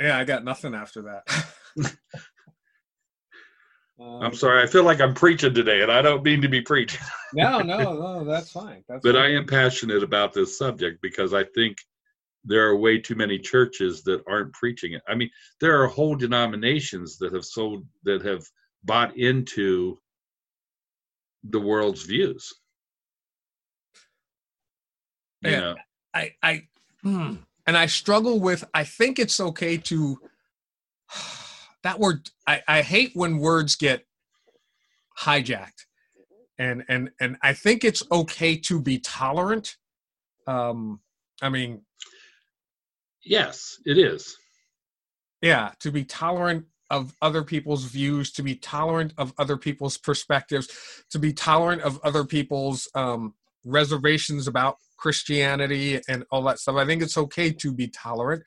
[0.00, 1.22] yeah, I got nothing after that.
[4.00, 4.62] um, I'm sorry.
[4.62, 7.00] I feel like I'm preaching today, and I don't mean to be preaching.
[7.34, 8.24] no, no, no.
[8.24, 8.84] That's fine.
[8.88, 9.24] That's but fine.
[9.24, 11.78] I am passionate about this subject because I think
[12.44, 15.02] there are way too many churches that aren't preaching it.
[15.08, 18.44] I mean, there are whole denominations that have sold that have
[18.84, 19.98] bought into
[21.44, 22.52] the world's views.
[25.42, 25.74] You yeah, know?
[26.14, 26.62] I, I,
[27.02, 27.34] hmm,
[27.66, 28.64] and I struggle with.
[28.74, 30.18] I think it's okay to.
[31.84, 34.04] That word, I, I hate when words get
[35.16, 35.86] hijacked,
[36.58, 39.76] and and and I think it's okay to be tolerant.
[40.48, 41.00] Um,
[41.40, 41.82] I mean,
[43.24, 44.36] yes, it is.
[45.40, 50.68] Yeah, to be tolerant of other people's views, to be tolerant of other people's perspectives,
[51.10, 56.76] to be tolerant of other people's um, reservations about Christianity and all that stuff.
[56.76, 58.42] I think it's okay to be tolerant.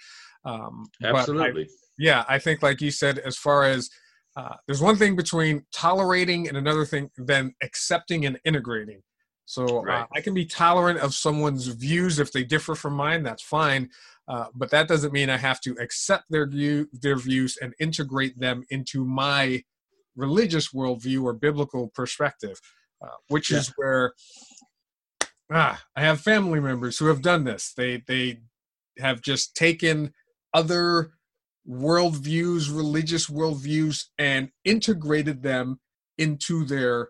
[0.45, 1.63] Um, Absolutely.
[1.63, 3.89] I, yeah, I think, like you said, as far as
[4.36, 9.02] uh, there's one thing between tolerating and another thing than accepting and integrating.
[9.45, 13.24] So uh, I can be tolerant of someone's views if they differ from mine.
[13.24, 13.89] That's fine,
[14.28, 18.39] uh, but that doesn't mean I have to accept their view, their views, and integrate
[18.39, 19.63] them into my
[20.15, 22.60] religious worldview or biblical perspective.
[23.04, 24.13] Uh, which is where
[25.52, 27.74] ah, I have family members who have done this.
[27.76, 28.40] They they
[29.00, 30.14] have just taken
[30.54, 31.12] other
[31.68, 35.80] worldviews, religious worldviews, and integrated them
[36.18, 37.10] into their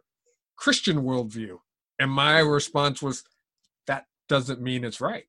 [0.57, 1.57] Christian worldview.
[1.99, 3.23] And my response was,
[3.87, 5.25] that doesn't mean it's right.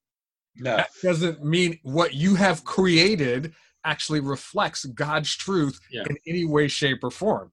[0.57, 0.77] No.
[0.77, 6.05] That doesn't mean what you have created actually reflects God's truth Yeah.
[6.09, 7.53] in any way, shape, or form.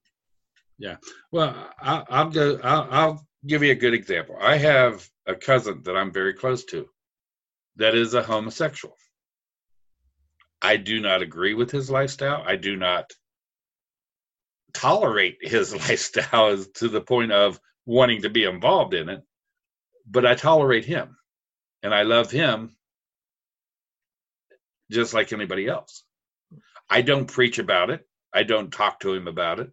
[0.78, 0.96] Yeah.
[1.32, 2.58] Well, I, I'll go.
[2.62, 4.36] I'll, I'll give you a good example.
[4.40, 6.88] I have a cousin that I'm very close to,
[7.76, 8.96] that is a homosexual.
[10.62, 12.42] I do not agree with his lifestyle.
[12.46, 13.10] I do not
[14.74, 19.22] tolerate his lifestyle to the point of wanting to be involved in it,
[20.06, 21.16] but I tolerate him,
[21.82, 22.76] and I love him
[24.90, 26.04] just like anybody else.
[26.88, 28.06] I don't preach about it.
[28.34, 29.70] I don't talk to him about it.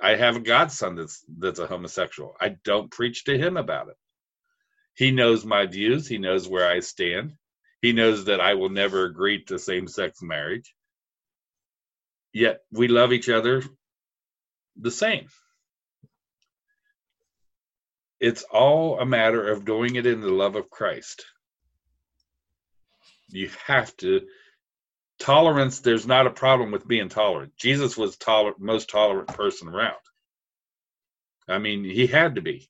[0.00, 2.36] I have a godson that's that's a homosexual.
[2.40, 3.96] I don't preach to him about it.
[4.94, 6.08] He knows my views.
[6.08, 7.34] He knows where I stand.
[7.82, 10.74] He knows that I will never agree to same-sex marriage.
[12.32, 13.62] Yet we love each other
[14.76, 15.28] the same.
[18.18, 21.26] It's all a matter of doing it in the love of Christ.
[23.28, 24.26] You have to
[25.18, 27.56] tolerance there's not a problem with being tolerant.
[27.56, 29.94] Jesus was tolerant most tolerant person around.
[31.48, 32.68] I mean he had to be.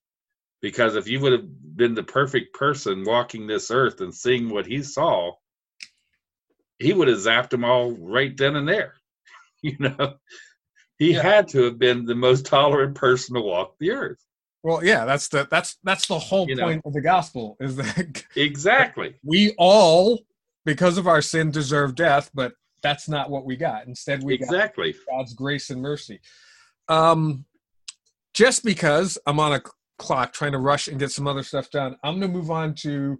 [0.63, 4.67] Because if you would have been the perfect person walking this earth and seeing what
[4.67, 5.33] he saw
[6.79, 8.95] he would have zapped them all right then and there
[9.63, 10.15] you know?
[10.99, 11.23] He Yeah.
[11.23, 14.19] had to have been the most tolerant person to walk the earth.
[14.63, 16.65] Well, yeah, that's the that's that's the whole You know.
[16.65, 19.15] point of the gospel is that exactly.
[19.23, 20.21] we all,
[20.67, 22.53] because of our sin, deserve death, but
[22.83, 23.87] that's not what we got.
[23.87, 26.21] Instead, we got exactly God's grace and mercy.
[26.89, 27.47] Um,
[28.35, 29.63] just because I'm on a
[29.99, 32.75] clock trying to rush and get some other stuff done, I'm going to move on
[32.75, 33.19] to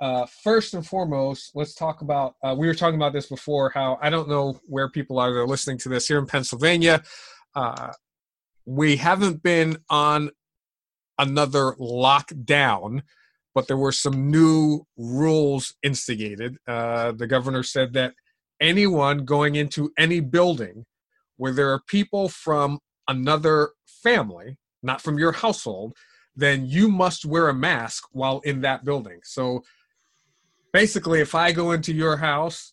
[0.00, 1.52] uh, first and foremost.
[1.54, 2.34] Let's talk about.
[2.42, 3.70] Uh, we were talking about this before.
[3.70, 5.32] How I don't know where people are.
[5.32, 7.02] They're listening to this here in Pennsylvania.
[7.54, 7.92] Uh,
[8.66, 10.30] we haven't been on
[11.18, 13.02] another lockdown,
[13.54, 16.56] but there were some new rules instigated.
[16.66, 18.14] Uh, the governor said that
[18.60, 20.84] anyone going into any building
[21.36, 22.78] where there are people from
[23.08, 25.96] another family, not from your household,
[26.36, 29.20] then you must wear a mask while in that building.
[29.24, 29.62] So
[30.72, 32.72] basically, if I go into your house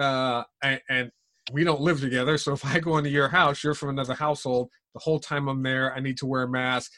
[0.00, 1.10] uh, and, and
[1.52, 4.70] we don't live together, so if I go into your house, you're from another household.
[4.94, 6.90] The whole time I'm there, I need to wear a mask.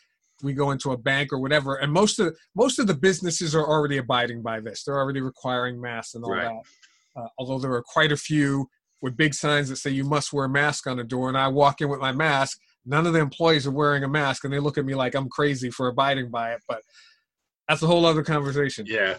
[0.43, 3.67] We go into a bank or whatever, and most of most of the businesses are
[3.67, 4.85] already abiding by this.
[4.85, 6.49] They're already requiring masks and all Right.
[7.17, 7.21] that.
[7.23, 8.69] Uh, although there are quite a few
[9.03, 11.49] with big signs that say you must wear a mask on the door, and I
[11.49, 12.59] walk in with my mask.
[12.87, 15.29] None of the employees are wearing a mask, and they look at me like I'm
[15.29, 16.63] crazy for abiding by it.
[16.69, 16.83] But
[17.69, 18.87] that's a whole other conversation.
[18.89, 19.19] Yeah.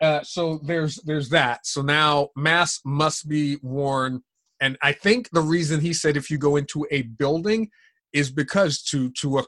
[0.00, 1.66] Uh, so there's there's that.
[1.66, 4.22] So now masks must be worn,
[4.60, 7.70] and I think the reason he said if you go into a building
[8.12, 9.42] is because to to uh,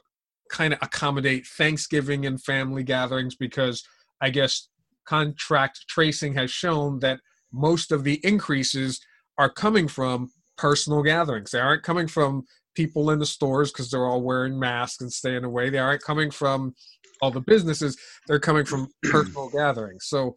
[0.49, 3.83] kind of accommodate Thanksgiving and family gatherings because
[4.21, 4.69] I guess
[5.05, 7.19] contract tracing has shown that
[7.51, 8.99] most of the increases
[9.37, 11.51] are coming from personal gatherings.
[11.51, 12.43] They aren't coming from
[12.75, 15.69] people in the stores because they're all wearing masks and staying away.
[15.69, 16.75] They aren't coming from
[17.21, 17.97] all the businesses.
[18.27, 20.05] They're coming from personal gatherings.
[20.05, 20.35] So,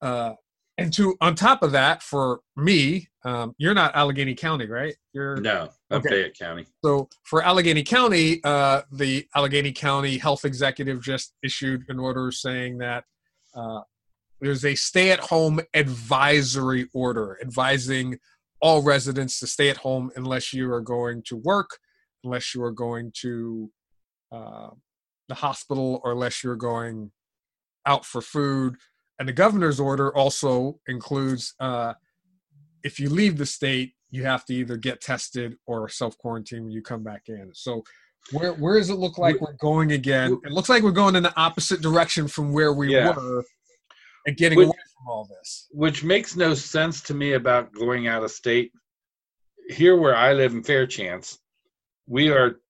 [0.00, 0.32] uh,
[0.78, 4.94] and to on top of that, for me, um, you're not Allegheny County, right?
[5.12, 6.08] You're No, I'm Okay.
[6.08, 6.66] Fayette County.
[6.84, 12.78] so for Allegheny County, uh, the Allegheny County Health Executive just issued an order saying
[12.78, 13.04] that
[13.54, 13.80] uh,
[14.40, 18.18] there's a stay-at-home advisory order advising
[18.60, 21.78] all residents to stay at home unless you are going to work,
[22.24, 23.70] unless you are going to
[24.32, 24.70] uh,
[25.28, 27.12] the hospital, or unless you're going
[27.86, 28.76] out for food.
[29.18, 31.94] And the governor's order also includes uh,
[32.84, 36.72] if you leave the state, you have to either get tested or self quarantine when
[36.72, 37.50] you come back in.
[37.54, 37.82] So,
[38.32, 40.38] where where does it look like we're going again?
[40.44, 43.16] It looks like we're going in the opposite direction from where we Yeah.
[43.16, 43.44] were,
[44.26, 45.68] and getting Which- away from all this.
[45.72, 48.72] which makes no sense to me about going out of state.
[49.68, 51.38] Here, where I live in Fairchance,
[52.06, 52.60] we are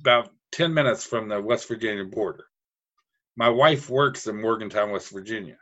[0.00, 2.46] about 10 minutes from the West Virginia border.
[3.36, 5.58] My wife works in Morgantown, West Virginia.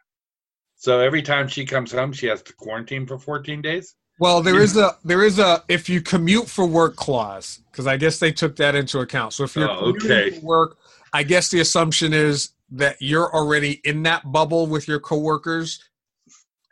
[0.83, 3.95] So every time she comes home, she has to quarantine for 14 days.
[4.19, 7.97] Well, there is a there is a if you commute for work clause because I
[7.97, 9.33] guess they took that into account.
[9.33, 10.31] So if you're Oh, commuting okay.
[10.41, 10.79] for work,
[11.13, 15.81] I guess the assumption is that you're already in that bubble with your coworkers,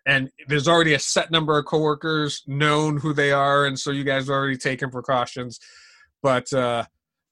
[0.06, 4.02] and there's already a set number of coworkers known who they are, and so you
[4.02, 5.60] guys are already taking precautions.
[6.20, 6.86] But uh,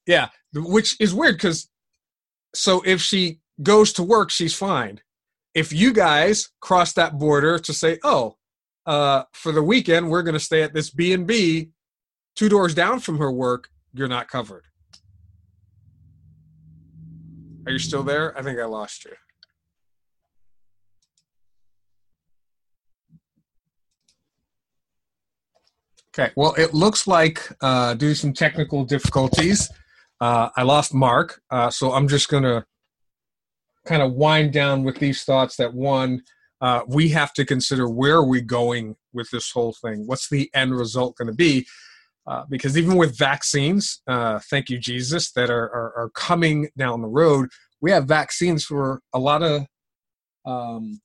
[0.07, 1.69] yeah, which is weird because
[2.55, 5.01] so if she goes to work, she's fine.
[5.59, 8.37] If you guys cross that border to say, "Oh,
[8.85, 11.71] uh, for the weekend, we're going to stay at this B and B,
[12.37, 13.67] two doors down from her work.
[13.93, 14.63] You're not covered.
[17.65, 18.37] Are you still there?
[18.37, 19.11] I think I lost you.
[26.17, 26.31] Okay.
[26.37, 29.69] Well, it looks like uh, due to some technical difficulties,
[30.21, 31.41] uh, I lost Mark.
[31.51, 32.65] Uh, so I'm just going to
[33.89, 35.57] kind of wind down with these thoughts.
[35.57, 36.21] That one,
[36.61, 40.49] uh, we have to consider where are we going with this whole thing what's the
[40.53, 41.65] end result going to be
[42.27, 47.01] uh, because even with vaccines uh, thank you jesus that are, are, are coming down
[47.01, 47.49] the road
[47.81, 49.65] we have vaccines for a lot of
[50.45, 50.99] um,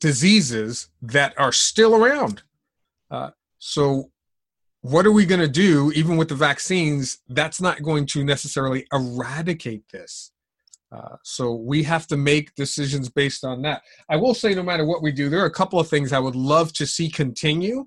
[0.00, 2.42] diseases that are still around
[3.10, 4.10] uh, so
[4.82, 8.86] what are we going to do even with the vaccines that's not going to necessarily
[8.92, 10.32] eradicate this
[10.92, 13.82] uh, so we have to make decisions based on that.
[14.08, 16.18] I will say, no matter what we do, there are a couple of things I
[16.18, 17.86] would love to see continue.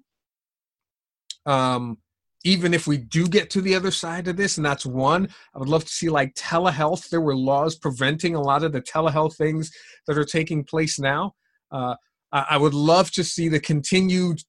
[1.45, 1.97] Um,
[2.43, 5.59] even if we do get to the other side of this, and that's one, I
[5.59, 7.09] would love to see like telehealth.
[7.09, 9.71] There were laws preventing a lot of the telehealth things
[10.07, 11.35] that are taking place now.
[11.71, 11.95] Uh,
[12.31, 14.41] I I would love to see the continued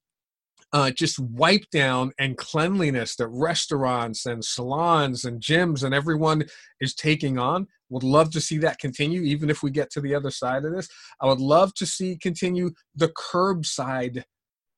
[0.73, 6.45] uh, just wipe down and cleanliness that restaurants and salons and gyms and everyone
[6.81, 7.67] is taking on.
[7.89, 10.73] Would love to see that continue, even if we get to the other side of
[10.73, 10.89] this.
[11.21, 14.23] I would love to see continue the curbside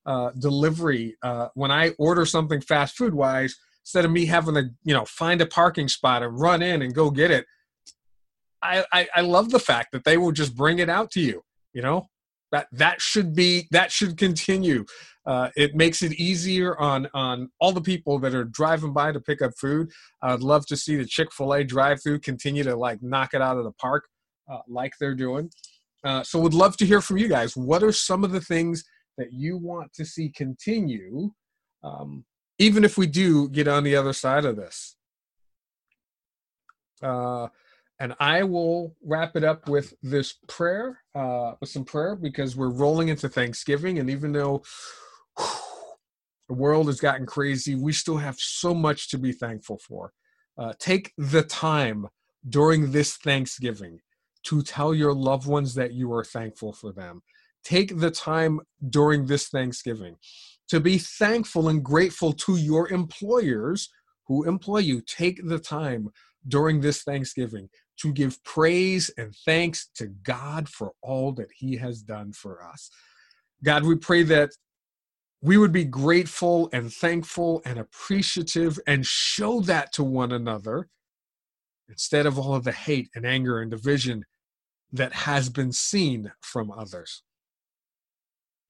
[0.07, 1.17] uh, delivery.
[1.23, 5.05] Uh, when I order something fast food wise, instead of me having to, you know,
[5.05, 7.45] find a parking spot and run in and go get it,
[8.63, 11.43] I, I, I love the fact that they will just bring it out to you.
[11.75, 12.07] You know,
[12.53, 14.85] that that should be that should continue.
[15.25, 19.21] Uh, it makes it easier on on all the people that are driving by to
[19.21, 19.91] pick up food.
[20.23, 23.57] I'd love to see the Chick Fil A drive-through continue to like knock it out
[23.57, 24.05] of the park,
[24.51, 25.51] uh, like they're doing.
[26.05, 27.57] Uh, so, would love to hear from you guys.
[27.57, 28.85] What are some of the things
[29.17, 31.31] that you want to see continue,
[31.83, 32.25] um,
[32.59, 34.97] even if we do get on the other side of this?
[38.03, 42.73] And I will wrap it up with this prayer, uh, with some prayer, because we're
[42.73, 44.01] rolling into Thanksgiving.
[44.01, 44.65] And even though
[45.39, 45.47] whew,
[46.49, 50.13] the world has gotten crazy, we still have so much to be thankful for.
[50.59, 52.09] Uh, take the time
[52.49, 54.01] during this Thanksgiving
[54.47, 57.23] to tell your loved ones that you are thankful for them.
[57.63, 58.59] Take the time
[58.91, 60.17] during this Thanksgiving
[60.71, 63.91] to be thankful and grateful to your employers
[64.27, 65.03] who employ you.
[65.03, 66.09] Take the time
[66.49, 67.69] during this Thanksgiving
[68.03, 72.91] to give praise and thanks to God for all that He has done for us.
[73.65, 74.51] God, we pray that
[75.41, 80.89] we would be grateful and thankful and appreciative and show that to one another
[81.89, 84.25] instead of all of the hate and anger and division
[84.93, 87.23] that has been seen from others.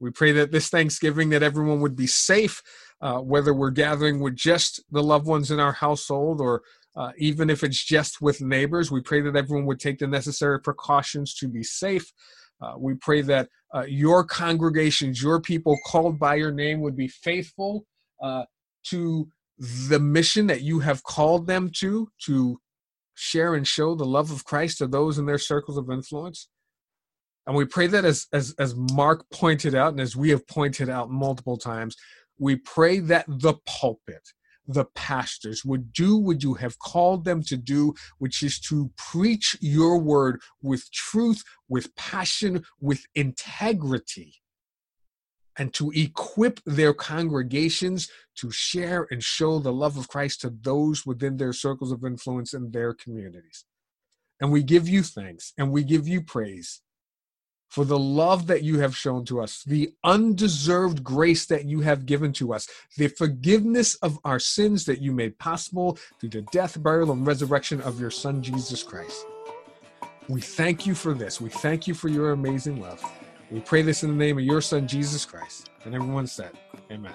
[0.00, 2.62] We pray that this Thanksgiving that everyone would be safe,
[3.00, 6.62] uh, whether we're gathering with just the loved ones in our household or
[6.96, 8.90] uh, even if it's just with neighbors.
[8.90, 12.12] We pray that everyone would take the necessary precautions to be safe.
[12.60, 17.08] Uh, we pray that uh, your congregations, your people called by your name, would be
[17.08, 17.86] faithful
[18.22, 18.44] uh,
[18.84, 19.28] to
[19.58, 22.58] the mission that you have called them to, to
[23.14, 26.48] share and show the love of Christ to those in their circles of influence.
[27.46, 30.88] And we pray that as, as, as Mark pointed out, and as we have pointed
[30.88, 31.96] out multiple times,
[32.38, 34.22] we pray that the pulpit,
[34.66, 39.56] the pastors would do what you have called them to do, which is to preach
[39.60, 44.34] your word with truth, with passion, with integrity,
[45.58, 51.04] and to equip their congregations to share and show the love of Christ to those
[51.04, 53.64] within their circles of influence in their communities.
[54.40, 56.81] And we give you thanks and we give you praise
[57.72, 62.04] for the love that you have shown to us, the undeserved grace that you have
[62.04, 62.68] given to us,
[62.98, 67.80] the forgiveness of our sins that you made possible through the death, burial, and resurrection
[67.80, 69.24] of your Son, Jesus Christ.
[70.28, 71.40] We thank you for this.
[71.40, 73.02] We thank you for your amazing love.
[73.50, 75.70] We pray this in the name of your Son, Jesus Christ.
[75.86, 76.50] And everyone said,
[76.90, 77.14] Amen.